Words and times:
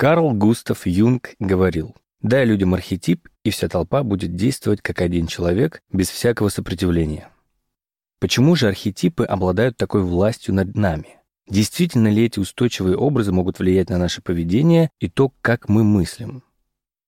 Карл 0.00 0.32
Густав 0.32 0.86
Юнг 0.86 1.34
говорил, 1.38 1.94
«Дай 2.22 2.46
людям 2.46 2.72
архетип, 2.72 3.28
и 3.44 3.50
вся 3.50 3.68
толпа 3.68 4.02
будет 4.02 4.34
действовать 4.34 4.80
как 4.80 5.02
один 5.02 5.26
человек, 5.26 5.82
без 5.92 6.08
всякого 6.08 6.48
сопротивления». 6.48 7.28
Почему 8.18 8.56
же 8.56 8.68
архетипы 8.68 9.24
обладают 9.24 9.76
такой 9.76 10.02
властью 10.02 10.54
над 10.54 10.74
нами? 10.74 11.18
Действительно 11.50 12.08
ли 12.08 12.24
эти 12.24 12.38
устойчивые 12.38 12.96
образы 12.96 13.30
могут 13.30 13.58
влиять 13.58 13.90
на 13.90 13.98
наше 13.98 14.22
поведение 14.22 14.88
и 15.00 15.10
то, 15.10 15.34
как 15.42 15.68
мы 15.68 15.84
мыслим? 15.84 16.44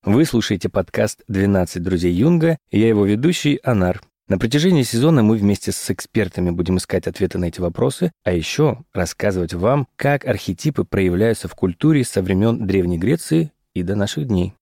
Вы 0.03 0.23
слушаете 0.25 0.69
подкаст 0.69 1.23
«12 1.27 1.79
друзей 1.79 2.13
Юнга», 2.13 2.59
и 2.69 2.79
я 2.79 2.89
его 2.89 3.07
ведущий 3.07 3.59
Анар. 3.63 4.03
На 4.29 4.37
протяжении 4.37 4.83
сезона 4.83 5.21
мы 5.21 5.35
вместе 5.35 5.73
с 5.73 5.91
экспертами 5.91 6.49
будем 6.49 6.77
искать 6.77 7.07
ответы 7.07 7.37
на 7.37 7.45
эти 7.45 7.59
вопросы, 7.59 8.13
а 8.23 8.31
еще 8.31 8.79
рассказывать 8.93 9.53
вам, 9.53 9.85
как 9.97 10.25
архетипы 10.25 10.85
проявляются 10.85 11.49
в 11.49 11.55
культуре 11.55 12.05
со 12.05 12.21
времен 12.21 12.65
Древней 12.65 12.97
Греции 12.97 13.51
и 13.73 13.83
до 13.83 13.95
наших 13.95 14.27
дней. 14.27 14.53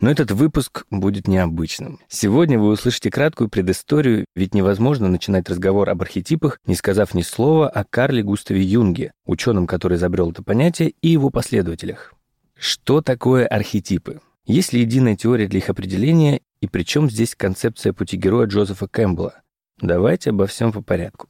Но 0.00 0.10
этот 0.10 0.30
выпуск 0.30 0.86
будет 0.90 1.28
необычным. 1.28 2.00
Сегодня 2.08 2.58
вы 2.58 2.68
услышите 2.68 3.10
краткую 3.10 3.50
предысторию, 3.50 4.24
ведь 4.34 4.54
невозможно 4.54 5.06
начинать 5.08 5.50
разговор 5.50 5.90
об 5.90 6.00
архетипах, 6.00 6.58
не 6.66 6.74
сказав 6.74 7.12
ни 7.12 7.22
слова 7.22 7.68
о 7.68 7.84
Карле 7.84 8.22
Густаве 8.22 8.62
Юнге, 8.62 9.12
ученом, 9.26 9.66
который 9.66 9.98
изобрел 9.98 10.30
это 10.30 10.42
понятие, 10.42 10.94
и 11.02 11.08
его 11.08 11.28
последователях. 11.28 12.14
Что 12.58 13.02
такое 13.02 13.46
архетипы? 13.46 14.20
Есть 14.46 14.72
ли 14.72 14.80
единая 14.80 15.16
теория 15.16 15.46
для 15.46 15.58
их 15.58 15.70
определения 15.70 16.40
и 16.64 16.66
при 16.66 16.82
чем 16.82 17.10
здесь 17.10 17.34
концепция 17.34 17.92
пути 17.92 18.16
героя 18.16 18.46
Джозефа 18.46 18.88
Кэмпбелла? 18.88 19.42
Давайте 19.82 20.30
обо 20.30 20.46
всем 20.46 20.72
по 20.72 20.80
порядку. 20.80 21.28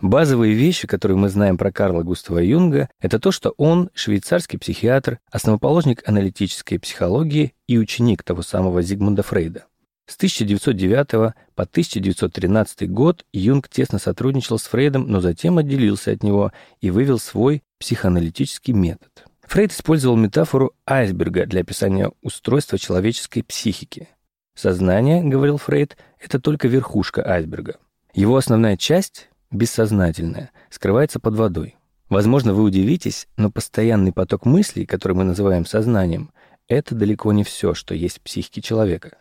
Базовые 0.00 0.54
вещи, 0.54 0.86
которые 0.86 1.18
мы 1.18 1.28
знаем 1.30 1.58
про 1.58 1.72
Карла 1.72 2.04
Густава 2.04 2.38
Юнга, 2.38 2.88
это 3.00 3.18
то, 3.18 3.32
что 3.32 3.54
он 3.56 3.90
швейцарский 3.92 4.56
психиатр, 4.56 5.18
основоположник 5.32 6.08
аналитической 6.08 6.78
психологии 6.78 7.54
и 7.66 7.76
ученик 7.76 8.22
того 8.22 8.42
самого 8.42 8.82
Зигмунда 8.82 9.24
Фрейда. 9.24 9.64
С 10.08 10.16
1909 10.16 11.34
по 11.54 11.62
1913 11.64 12.90
год 12.90 13.26
Юнг 13.34 13.68
тесно 13.68 13.98
сотрудничал 13.98 14.58
с 14.58 14.62
Фрейдом, 14.62 15.06
но 15.06 15.20
затем 15.20 15.58
отделился 15.58 16.12
от 16.12 16.22
него 16.22 16.50
и 16.80 16.90
вывел 16.90 17.18
свой 17.18 17.62
психоаналитический 17.78 18.72
метод. 18.72 19.26
Фрейд 19.42 19.72
использовал 19.72 20.16
метафору 20.16 20.72
айсберга 20.86 21.44
для 21.44 21.60
описания 21.60 22.10
устройства 22.22 22.78
человеческой 22.78 23.42
психики. 23.42 24.08
Сознание, 24.54 25.22
говорил 25.22 25.58
Фрейд, 25.58 25.98
это 26.18 26.40
только 26.40 26.68
верхушка 26.68 27.28
айсберга. 27.28 27.76
Его 28.14 28.38
основная 28.38 28.78
часть, 28.78 29.28
бессознательная, 29.50 30.52
скрывается 30.70 31.20
под 31.20 31.34
водой. 31.34 31.76
Возможно, 32.08 32.54
вы 32.54 32.62
удивитесь, 32.62 33.28
но 33.36 33.50
постоянный 33.50 34.14
поток 34.14 34.46
мыслей, 34.46 34.86
который 34.86 35.12
мы 35.12 35.24
называем 35.24 35.66
сознанием, 35.66 36.30
это 36.66 36.94
далеко 36.94 37.30
не 37.34 37.44
все, 37.44 37.74
что 37.74 37.94
есть 37.94 38.18
в 38.18 38.22
психике 38.22 38.62
человека. 38.62 39.18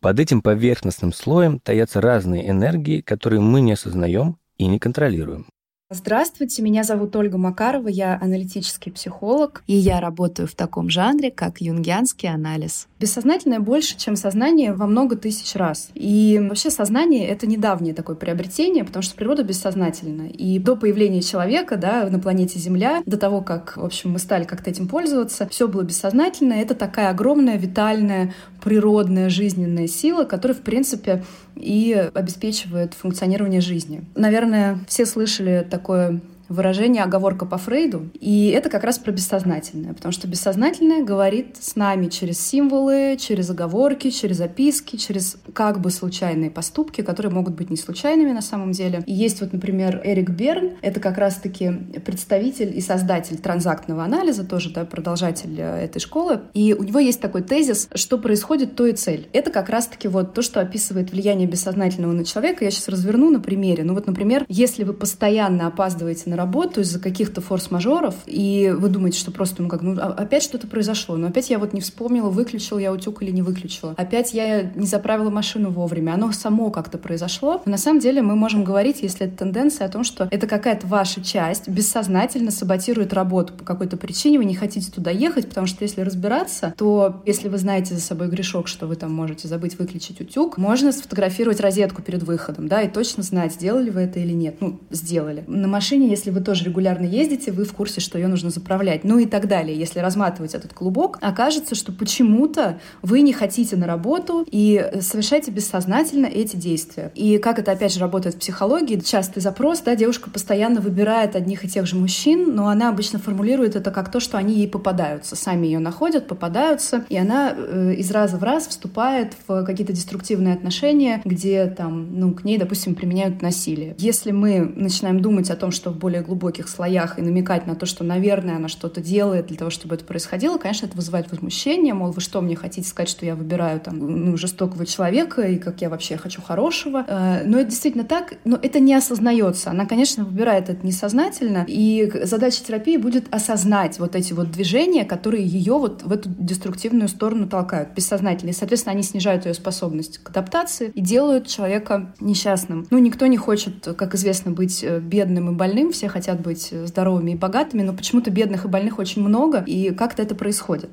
Под 0.00 0.20
этим 0.20 0.42
поверхностным 0.42 1.12
слоем 1.12 1.58
таятся 1.58 2.00
разные 2.00 2.48
энергии, 2.48 3.00
которые 3.00 3.40
мы 3.40 3.60
не 3.60 3.72
осознаем 3.72 4.36
и 4.56 4.66
не 4.66 4.78
контролируем. 4.78 5.48
Здравствуйте, 5.90 6.60
меня 6.62 6.84
зовут 6.84 7.16
Ольга 7.16 7.38
Макарова, 7.38 7.88
я 7.88 8.18
аналитический 8.20 8.92
психолог, 8.92 9.64
и 9.66 9.74
я 9.74 10.00
работаю 10.00 10.46
в 10.46 10.54
таком 10.54 10.90
жанре, 10.90 11.30
как 11.30 11.62
юнгианский 11.62 12.28
анализ. 12.28 12.87
Бессознательное 13.00 13.60
больше, 13.60 13.96
чем 13.96 14.16
сознание 14.16 14.72
во 14.72 14.86
много 14.86 15.16
тысяч 15.16 15.54
раз. 15.54 15.90
И 15.94 16.40
вообще 16.48 16.68
сознание— 16.70 17.26
это 17.28 17.46
недавнее 17.46 17.94
такое 17.94 18.16
приобретение, 18.16 18.84
потому 18.84 19.02
что 19.02 19.14
природа 19.14 19.44
бессознательна. 19.44 20.28
И 20.28 20.58
до 20.58 20.74
появления 20.74 21.22
человека 21.22 21.76
да, 21.76 22.08
на 22.10 22.18
планете 22.18 22.58
Земля, 22.58 23.02
до 23.06 23.16
того, 23.16 23.40
как 23.40 23.76
в 23.76 23.84
общем, 23.84 24.10
мы 24.10 24.18
стали 24.18 24.42
как-то 24.44 24.70
этим 24.70 24.88
пользоваться, 24.88 25.48
все 25.48 25.68
было 25.68 25.82
бессознательно. 25.82 26.54
Это 26.54 26.74
такая 26.74 27.10
огромная, 27.10 27.56
витальная, 27.56 28.34
природная, 28.62 29.28
жизненная 29.28 29.86
сила, 29.86 30.24
которая, 30.24 30.58
в 30.58 30.62
принципе, 30.62 31.24
и 31.54 32.10
обеспечивает 32.12 32.94
функционирование 32.94 33.60
жизни. 33.60 34.02
Наверное, 34.16 34.80
все 34.88 35.06
слышали 35.06 35.64
такое 35.70 36.20
выражение 36.48 37.02
оговорка 37.02 37.46
по 37.46 37.58
Фрейду, 37.58 38.08
и 38.18 38.48
это 38.48 38.70
как 38.70 38.84
раз 38.84 38.98
про 38.98 39.12
бессознательное, 39.12 39.94
потому 39.94 40.12
что 40.12 40.28
бессознательное 40.28 41.04
говорит 41.04 41.56
с 41.60 41.76
нами 41.76 42.06
через 42.08 42.40
символы, 42.40 43.16
через 43.18 43.50
оговорки, 43.50 44.10
через 44.10 44.38
записки, 44.38 44.96
через 44.96 45.36
как 45.52 45.80
бы 45.80 45.90
случайные 45.90 46.50
поступки, 46.50 47.02
которые 47.02 47.32
могут 47.32 47.54
быть 47.54 47.70
не 47.70 47.76
случайными 47.76 48.32
на 48.32 48.40
самом 48.40 48.72
деле. 48.72 49.02
И 49.06 49.12
есть 49.12 49.40
вот, 49.40 49.52
например, 49.52 50.00
Эрик 50.04 50.30
Берн, 50.30 50.72
это 50.80 51.00
как 51.00 51.18
раз-таки 51.18 51.70
представитель 52.04 52.76
и 52.76 52.80
создатель 52.80 53.38
транзактного 53.38 54.04
анализа, 54.04 54.44
тоже 54.44 54.70
да, 54.70 54.84
продолжатель 54.84 55.54
э, 55.58 55.84
этой 55.84 55.98
школы, 55.98 56.40
и 56.54 56.74
у 56.74 56.82
него 56.82 56.98
есть 56.98 57.20
такой 57.20 57.42
тезис, 57.42 57.88
что 57.94 58.18
происходит, 58.18 58.74
то 58.76 58.86
и 58.86 58.92
цель. 58.92 59.28
Это 59.32 59.50
как 59.50 59.68
раз-таки 59.68 60.08
вот 60.08 60.34
то, 60.34 60.42
что 60.42 60.60
описывает 60.60 61.12
влияние 61.12 61.46
бессознательного 61.46 62.12
на 62.12 62.24
человека. 62.24 62.64
Я 62.64 62.70
сейчас 62.70 62.88
разверну 62.88 63.30
на 63.30 63.40
примере. 63.40 63.84
Ну 63.84 63.94
вот, 63.94 64.06
например, 64.06 64.44
если 64.48 64.84
вы 64.84 64.94
постоянно 64.94 65.66
опаздываете 65.66 66.30
на 66.30 66.36
работу 66.38 66.80
из-за 66.80 66.98
каких-то 66.98 67.40
форс-мажоров, 67.40 68.14
и 68.26 68.74
вы 68.76 68.88
думаете, 68.88 69.18
что 69.18 69.30
просто, 69.30 69.62
ну 69.62 69.68
как, 69.68 69.82
ну 69.82 69.96
а, 70.00 70.14
опять 70.14 70.42
что-то 70.42 70.66
произошло, 70.66 71.16
но 71.16 71.26
опять 71.26 71.50
я 71.50 71.58
вот 71.58 71.72
не 71.74 71.80
вспомнила, 71.80 72.30
выключила 72.30 72.78
я 72.78 72.92
утюг 72.92 73.22
или 73.22 73.30
не 73.30 73.42
выключила. 73.42 73.94
Опять 73.96 74.32
я 74.32 74.62
не 74.62 74.86
заправила 74.86 75.30
машину 75.30 75.70
вовремя. 75.70 76.12
Оно 76.14 76.32
само 76.32 76.70
как-то 76.70 76.98
произошло. 76.98 77.62
Но 77.64 77.72
на 77.72 77.78
самом 77.78 78.00
деле 78.00 78.22
мы 78.22 78.36
можем 78.36 78.64
говорить, 78.64 79.02
если 79.02 79.26
это 79.26 79.38
тенденция, 79.38 79.86
о 79.86 79.90
том, 79.90 80.04
что 80.04 80.28
это 80.30 80.46
какая-то 80.46 80.86
ваша 80.86 81.22
часть 81.22 81.68
бессознательно 81.68 82.50
саботирует 82.50 83.12
работу 83.12 83.52
по 83.52 83.64
какой-то 83.64 83.96
причине, 83.96 84.38
вы 84.38 84.44
не 84.44 84.54
хотите 84.54 84.90
туда 84.90 85.10
ехать, 85.10 85.48
потому 85.48 85.66
что 85.66 85.84
если 85.84 86.02
разбираться, 86.02 86.74
то 86.76 87.22
если 87.26 87.48
вы 87.48 87.58
знаете 87.58 87.94
за 87.94 88.00
собой 88.00 88.28
грешок, 88.28 88.68
что 88.68 88.86
вы 88.86 88.96
там 88.96 89.12
можете 89.12 89.48
забыть 89.48 89.78
выключить 89.78 90.20
утюг, 90.20 90.58
можно 90.58 90.92
сфотографировать 90.92 91.60
розетку 91.60 92.02
перед 92.02 92.22
выходом, 92.22 92.68
да, 92.68 92.82
и 92.82 92.88
точно 92.88 93.22
знать, 93.22 93.54
сделали 93.54 93.90
вы 93.90 94.02
это 94.02 94.20
или 94.20 94.32
нет. 94.32 94.56
Ну, 94.60 94.80
сделали. 94.90 95.44
На 95.46 95.68
машине, 95.68 96.08
если 96.08 96.27
вы 96.30 96.40
тоже 96.40 96.64
регулярно 96.64 97.04
ездите, 97.04 97.52
вы 97.52 97.64
в 97.64 97.72
курсе, 97.72 98.00
что 98.00 98.18
ее 98.18 98.28
нужно 98.28 98.50
заправлять. 98.50 99.04
Ну 99.04 99.18
и 99.18 99.26
так 99.26 99.48
далее. 99.48 99.78
Если 99.78 99.98
разматывать 99.98 100.54
этот 100.54 100.72
клубок, 100.72 101.18
окажется, 101.20 101.74
что 101.74 101.92
почему-то 101.92 102.80
вы 103.02 103.20
не 103.20 103.32
хотите 103.32 103.76
на 103.76 103.86
работу 103.86 104.46
и 104.50 104.90
совершаете 105.00 105.50
бессознательно 105.50 106.26
эти 106.26 106.56
действия. 106.56 107.12
И 107.14 107.38
как 107.38 107.58
это, 107.58 107.72
опять 107.72 107.92
же, 107.92 108.00
работает 108.00 108.36
в 108.36 108.38
психологии, 108.38 108.98
частый 109.00 109.42
запрос, 109.42 109.80
да, 109.80 109.96
девушка 109.96 110.30
постоянно 110.30 110.80
выбирает 110.80 111.36
одних 111.36 111.64
и 111.64 111.68
тех 111.68 111.86
же 111.86 111.96
мужчин, 111.96 112.54
но 112.54 112.68
она 112.68 112.88
обычно 112.88 113.18
формулирует 113.18 113.76
это 113.76 113.90
как 113.90 114.10
то, 114.10 114.20
что 114.20 114.38
они 114.38 114.54
ей 114.54 114.68
попадаются. 114.68 115.36
Сами 115.36 115.66
ее 115.66 115.78
находят, 115.78 116.28
попадаются, 116.28 117.04
и 117.08 117.16
она 117.16 117.54
э, 117.56 117.94
из 117.94 118.10
раза 118.10 118.36
в 118.36 118.42
раз 118.42 118.68
вступает 118.68 119.34
в 119.46 119.64
какие-то 119.64 119.92
деструктивные 119.92 120.54
отношения, 120.54 121.20
где 121.24 121.66
там, 121.66 122.18
ну, 122.18 122.34
к 122.34 122.44
ней, 122.44 122.58
допустим, 122.58 122.94
применяют 122.94 123.42
насилие. 123.42 123.94
Если 123.98 124.30
мы 124.30 124.60
начинаем 124.60 125.20
думать 125.20 125.50
о 125.50 125.56
том, 125.56 125.70
что 125.70 125.90
в 125.90 125.98
более 125.98 126.17
более 126.18 126.22
глубоких 126.22 126.68
слоях 126.68 127.18
и 127.18 127.22
намекать 127.22 127.66
на 127.66 127.74
то, 127.74 127.86
что, 127.86 128.04
наверное, 128.04 128.56
она 128.56 128.68
что-то 128.68 129.00
делает 129.00 129.46
для 129.46 129.56
того, 129.56 129.70
чтобы 129.70 129.94
это 129.94 130.04
происходило, 130.04 130.58
конечно, 130.58 130.86
это 130.86 130.96
вызывает 130.96 131.30
возмущение, 131.30 131.94
мол, 131.94 132.12
вы 132.12 132.20
что, 132.20 132.40
мне 132.40 132.56
хотите 132.56 132.88
сказать, 132.88 133.08
что 133.08 133.26
я 133.26 133.34
выбираю 133.34 133.80
там, 133.80 133.98
ну, 133.98 134.36
жестокого 134.36 134.86
человека, 134.86 135.42
и 135.42 135.58
как 135.58 135.80
я 135.80 135.88
вообще 135.88 136.16
хочу 136.16 136.42
хорошего. 136.42 137.04
Э, 137.06 137.42
но 137.44 137.58
это 137.58 137.70
действительно 137.70 138.04
так, 138.04 138.34
но 138.44 138.58
это 138.60 138.80
не 138.80 138.94
осознается. 138.94 139.70
Она, 139.70 139.86
конечно, 139.86 140.24
выбирает 140.24 140.68
это 140.68 140.86
несознательно, 140.86 141.64
и 141.68 142.10
задача 142.24 142.64
терапии 142.64 142.96
будет 142.96 143.26
осознать 143.34 143.98
вот 143.98 144.14
эти 144.14 144.32
вот 144.32 144.50
движения, 144.50 145.04
которые 145.04 145.44
ее 145.44 145.74
вот 145.74 146.02
в 146.02 146.12
эту 146.12 146.28
деструктивную 146.28 147.08
сторону 147.08 147.48
толкают, 147.48 147.90
бессознательно. 147.94 148.50
И, 148.50 148.54
соответственно, 148.54 148.94
они 148.94 149.02
снижают 149.02 149.46
ее 149.46 149.54
способность 149.54 150.18
к 150.18 150.30
адаптации 150.30 150.90
и 150.94 151.00
делают 151.00 151.46
человека 151.46 152.14
несчастным. 152.20 152.86
Ну, 152.90 152.98
никто 152.98 153.26
не 153.26 153.36
хочет, 153.36 153.88
как 153.96 154.14
известно, 154.14 154.50
быть 154.50 154.82
э, 154.82 155.00
бедным 155.00 155.50
и 155.50 155.54
больным, 155.54 155.92
все 155.92 156.07
хотят 156.08 156.40
быть 156.40 156.72
здоровыми 156.84 157.32
и 157.32 157.36
богатыми, 157.36 157.82
но 157.82 157.92
почему-то 157.92 158.30
бедных 158.30 158.64
и 158.64 158.68
больных 158.68 158.98
очень 158.98 159.22
много, 159.22 159.62
и 159.66 159.92
как-то 159.92 160.22
это 160.22 160.34
происходит. 160.34 160.90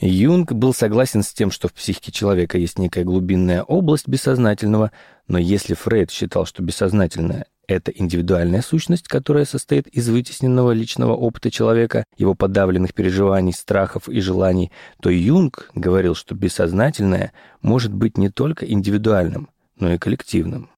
Юнг 0.00 0.52
был 0.52 0.72
согласен 0.72 1.22
с 1.22 1.32
тем, 1.32 1.50
что 1.50 1.68
в 1.68 1.72
психике 1.72 2.10
человека 2.10 2.56
есть 2.58 2.78
некая 2.78 3.04
глубинная 3.04 3.62
область 3.62 4.08
бессознательного, 4.08 4.92
но 5.28 5.38
если 5.38 5.74
Фрейд 5.74 6.10
считал, 6.10 6.46
что 6.46 6.62
бессознательное— 6.62 7.46
это 7.68 7.90
индивидуальная 7.90 8.62
сущность, 8.62 9.08
которая 9.08 9.44
состоит 9.44 9.86
из 9.88 10.08
вытесненного 10.08 10.72
личного 10.72 11.14
опыта 11.14 11.50
человека, 11.50 12.04
его 12.16 12.34
подавленных 12.34 12.94
переживаний, 12.94 13.52
страхов 13.52 14.08
и 14.08 14.20
желаний, 14.20 14.72
то 15.00 15.10
Юнг 15.10 15.70
говорил, 15.74 16.14
что 16.14 16.34
бессознательное 16.34 17.32
может 17.60 17.92
быть 17.92 18.16
не 18.16 18.30
только 18.30 18.66
индивидуальным, 18.66 19.50
но 19.80 19.92
и 19.92 19.98
коллективным. 19.98 20.70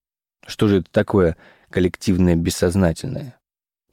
Что 0.45 0.67
же 0.67 0.79
это 0.79 0.91
такое 0.91 1.37
коллективное 1.69 2.35
бессознательное? 2.35 3.37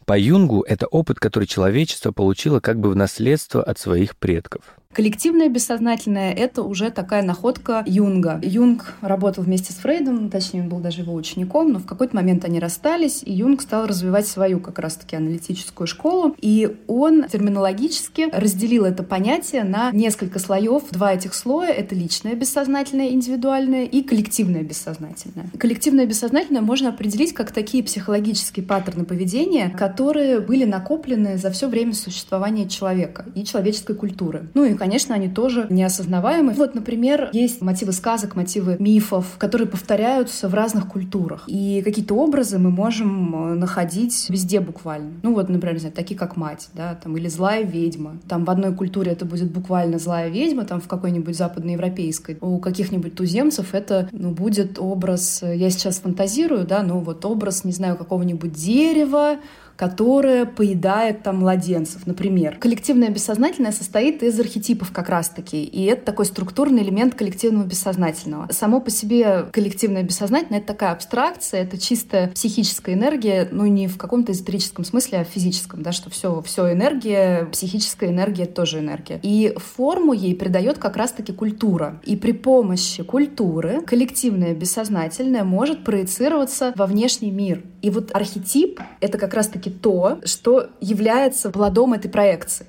По 0.06 0.18
Юнгу 0.18 0.62
это 0.62 0.86
опыт, 0.86 1.20
который 1.20 1.46
человечество 1.46 2.10
получило 2.10 2.60
как 2.60 2.80
бы 2.80 2.90
в 2.90 2.96
наследство 2.96 3.62
от 3.62 3.78
своих 3.78 4.16
предков. 4.16 4.79
Коллективное 4.92 5.48
бессознательное— 5.48 6.32
это 6.34 6.64
уже 6.64 6.90
такая 6.90 7.22
находка 7.22 7.84
Юнга. 7.86 8.40
Юнг 8.42 8.94
работал 9.02 9.44
вместе 9.44 9.72
с 9.72 9.76
Фрейдом, 9.76 10.30
точнее, 10.30 10.62
он 10.62 10.68
был 10.68 10.78
даже 10.78 11.02
его 11.02 11.14
учеником, 11.14 11.70
но 11.70 11.78
в 11.78 11.86
какой-то 11.86 12.16
момент 12.16 12.44
они 12.44 12.58
расстались, 12.58 13.22
и 13.24 13.32
Юнг 13.32 13.62
стал 13.62 13.86
развивать 13.86 14.26
свою 14.26 14.58
как 14.58 14.80
раз-таки 14.80 15.14
аналитическую 15.14 15.86
школу, 15.86 16.34
и 16.40 16.76
он 16.88 17.28
терминологически 17.28 18.30
разделил 18.32 18.84
это 18.84 19.04
понятие 19.04 19.62
на 19.62 19.92
несколько 19.92 20.40
слоев. 20.40 20.82
Два 20.90 21.12
этих 21.12 21.34
слоя— 21.34 21.70
это 21.70 21.94
личное 21.94 22.34
бессознательное, 22.34 23.10
индивидуальное 23.10 23.84
и 23.84 24.02
коллективное 24.02 24.64
бессознательное. 24.64 25.50
Коллективное 25.56 26.06
бессознательное 26.06 26.62
можно 26.62 26.88
определить 26.88 27.32
как 27.32 27.52
такие 27.52 27.84
психологические 27.84 28.66
паттерны 28.66 29.04
поведения, 29.04 29.70
которые 29.70 30.40
были 30.40 30.64
накоплены 30.64 31.38
за 31.38 31.52
все 31.52 31.68
время 31.68 31.94
существования 31.94 32.68
человека 32.68 33.26
и 33.36 33.44
человеческой 33.44 33.94
культуры. 33.94 34.48
Ну 34.54 34.64
и 34.64 34.79
конечно, 34.80 35.14
они 35.14 35.28
тоже 35.28 35.66
неосознаваемы. 35.68 36.54
Вот, 36.54 36.74
например, 36.74 37.28
есть 37.34 37.60
мотивы 37.60 37.92
сказок, 37.92 38.34
мотивы 38.34 38.76
мифов, 38.78 39.34
которые 39.36 39.68
повторяются 39.68 40.48
в 40.48 40.54
разных 40.54 40.88
культурах. 40.88 41.44
И 41.46 41.82
какие-то 41.84 42.14
образы 42.14 42.58
мы 42.58 42.70
можем 42.70 43.52
э, 43.52 43.54
находить 43.56 44.30
везде 44.30 44.58
буквально. 44.60 45.10
Ну 45.22 45.34
вот, 45.34 45.50
например, 45.50 45.78
знаю, 45.78 45.94
такие 45.94 46.18
как 46.18 46.38
мать, 46.38 46.70
да, 46.72 46.94
там, 46.94 47.14
или 47.18 47.28
злая 47.28 47.62
ведьма. 47.62 48.16
Там 48.26 48.46
в 48.46 48.50
одной 48.50 48.74
культуре 48.74 49.12
это 49.12 49.26
будет 49.26 49.52
буквально 49.52 49.98
злая 49.98 50.30
ведьма, 50.30 50.64
там 50.64 50.80
в 50.80 50.88
какой-нибудь 50.88 51.36
западноевропейской. 51.36 52.38
У 52.40 52.58
каких-нибудь 52.58 53.14
туземцев 53.14 53.74
это, 53.74 54.08
ну, 54.12 54.30
будет 54.30 54.78
образ, 54.78 55.42
э, 55.42 55.56
я 55.56 55.68
сейчас 55.68 55.98
фантазирую, 55.98 56.66
да, 56.66 56.82
ну 56.82 57.00
вот 57.00 57.22
образ, 57.26 57.64
не 57.64 57.72
знаю, 57.72 57.96
какого-нибудь 57.96 58.52
дерева, 58.54 59.36
которая 59.80 60.44
поедает 60.44 61.22
там 61.22 61.38
младенцев, 61.38 62.06
например. 62.06 62.58
Коллективное 62.58 63.08
бессознательное 63.08 63.72
состоит 63.72 64.22
из 64.22 64.38
архетипов 64.38 64.92
как 64.92 65.08
раз-таки, 65.08 65.64
и 65.64 65.84
это 65.84 66.04
такой 66.04 66.26
структурный 66.26 66.82
элемент 66.82 67.14
коллективного 67.14 67.64
бессознательного. 67.64 68.48
Само 68.52 68.82
по 68.82 68.90
себе 68.90 69.46
коллективное 69.50 70.02
бессознательное— 70.02 70.58
это 70.60 70.74
такая 70.74 70.92
абстракция, 70.92 71.62
это 71.62 71.78
чистая 71.78 72.28
психическая 72.28 72.94
энергия, 72.94 73.48
ну 73.50 73.64
не 73.64 73.88
в 73.88 73.96
каком-то 73.96 74.32
эзотерическом 74.32 74.84
смысле, 74.84 75.20
а 75.20 75.24
в 75.24 75.28
физическом, 75.28 75.82
да, 75.82 75.92
что 75.92 76.10
все, 76.10 76.42
все 76.42 76.70
энергия, 76.70 77.46
психическая 77.46 78.10
энергия— 78.10 78.44
тоже 78.44 78.80
энергия. 78.80 79.18
И 79.22 79.54
форму 79.56 80.12
ей 80.12 80.34
придает 80.34 80.76
как 80.76 80.98
раз-таки 80.98 81.32
культура. 81.32 82.02
И 82.04 82.16
при 82.16 82.32
помощи 82.32 83.02
культуры 83.02 83.80
коллективное 83.86 84.52
бессознательное 84.52 85.44
может 85.44 85.84
проецироваться 85.84 86.74
во 86.76 86.84
внешний 86.84 87.30
мир. 87.30 87.62
И 87.82 87.88
вот 87.88 88.14
архетип— 88.14 88.80
это 89.00 89.16
как 89.16 89.32
раз-таки 89.32 89.70
то, 89.70 90.20
что 90.24 90.68
является 90.80 91.50
плодом 91.50 91.94
этой 91.94 92.10
проекции. 92.10 92.66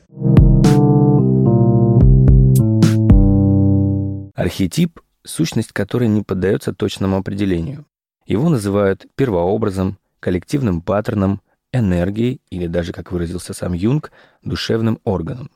Архетип— 4.36 5.02
сущность 5.24 5.74
которой 5.74 6.08
не 6.08 6.24
поддается 6.24 6.74
точному 6.74 7.18
определению. 7.18 7.86
Его 8.26 8.50
называют 8.50 9.06
первообразом, 9.16 9.98
коллективным 10.20 10.82
паттерном, 10.82 11.42
энергией 11.74 12.40
или 12.50 12.68
даже, 12.68 12.94
как 12.94 13.12
выразился 13.12 13.54
сам 13.54 13.74
Юнг, 13.74 14.12
душевным 14.44 15.00
органом. 15.04 15.52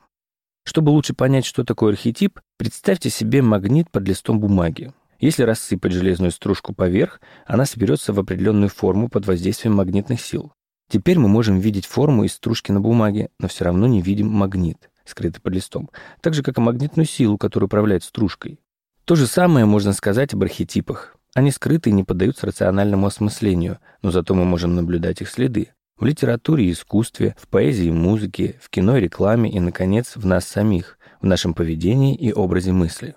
Чтобы 0.64 0.90
лучше 0.90 1.14
понять, 1.14 1.46
что 1.46 1.64
такое 1.64 1.92
архетип, 1.92 2.40
представьте 2.58 3.08
себе 3.08 3.40
магнит 3.40 3.90
под 3.90 4.06
листом 4.06 4.40
бумаги. 4.40 4.92
Если 5.18 5.42
рассыпать 5.44 5.92
железную 5.92 6.30
стружку 6.30 6.74
поверх, 6.74 7.20
она 7.46 7.64
соберется 7.64 8.12
в 8.12 8.20
определенную 8.20 8.68
форму 8.68 9.08
под 9.08 9.26
воздействием 9.26 9.74
магнитных 9.74 10.20
сил. 10.20 10.52
Теперь 10.88 11.18
мы 11.18 11.28
можем 11.28 11.58
видеть 11.58 11.86
форму 11.86 12.24
из 12.24 12.34
стружки 12.34 12.70
на 12.70 12.80
бумаге, 12.80 13.30
но 13.40 13.48
все 13.48 13.64
равно 13.64 13.86
не 13.86 14.02
видим 14.02 14.28
магнит, 14.28 14.90
скрытый 15.04 15.40
под 15.40 15.54
листом, 15.54 15.90
так 16.20 16.34
же, 16.34 16.42
как 16.42 16.58
и 16.58 16.60
магнитную 16.60 17.06
силу, 17.06 17.38
которая 17.38 17.66
управляет 17.66 18.04
стружкой. 18.04 18.60
То 19.04 19.14
же 19.14 19.26
самое 19.26 19.64
можно 19.64 19.92
сказать 19.92 20.34
об 20.34 20.42
архетипах. 20.42 21.16
Они 21.34 21.50
скрыты 21.50 21.90
и 21.90 21.92
не 21.92 22.04
поддаются 22.04 22.46
рациональному 22.46 23.06
осмыслению, 23.06 23.78
но 24.02 24.10
зато 24.10 24.34
мы 24.34 24.44
можем 24.44 24.74
наблюдать 24.74 25.20
их 25.20 25.28
следы. 25.28 25.68
В 25.98 26.04
литературе 26.04 26.66
и 26.66 26.72
искусстве, 26.72 27.34
в 27.38 27.48
поэзии 27.48 27.86
и 27.86 27.90
музыке, 27.90 28.58
в 28.60 28.68
кино 28.68 28.96
и 28.96 29.00
рекламе 29.00 29.50
и, 29.50 29.60
наконец, 29.60 30.16
в 30.16 30.26
нас 30.26 30.44
самих, 30.44 30.98
в 31.20 31.26
нашем 31.26 31.54
поведении 31.54 32.14
и 32.14 32.32
образе 32.32 32.72
мысли. 32.72 33.14